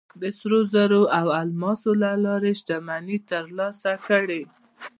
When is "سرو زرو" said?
0.37-1.01